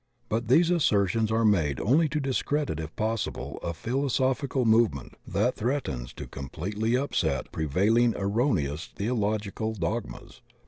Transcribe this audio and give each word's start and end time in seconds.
But 0.29 0.47
these 0.47 0.71
assertions 0.71 1.31
are 1.31 1.45
made 1.45 1.79
only 1.79 2.09
to 2.09 2.19
discredit 2.19 2.79
if 2.79 2.95
possible 2.95 3.59
a 3.61 3.71
philo 3.71 4.07
sophical 4.07 4.65
movement 4.65 5.13
that 5.27 5.53
threatens 5.55 6.11
to 6.13 6.25
completely 6.25 6.97
upset 6.97 7.51
prevailing 7.51 8.15
erroneous 8.17 8.87
theological 8.87 9.75
dogmas. 9.75 10.41